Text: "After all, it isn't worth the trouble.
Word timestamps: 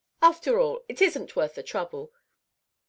"After 0.23 0.59
all, 0.59 0.83
it 0.89 0.99
isn't 0.99 1.35
worth 1.35 1.53
the 1.53 1.61
trouble. 1.61 2.11